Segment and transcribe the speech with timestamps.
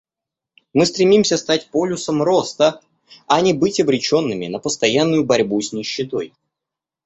[0.73, 2.81] Мы стремимся стать полюсом роста,
[3.27, 6.33] а не быть обреченными на постоянную борьбу с нищетой.